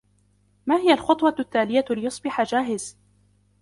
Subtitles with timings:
[0.65, 2.95] ما هي الخطوة التالية ليصبح جاهز؟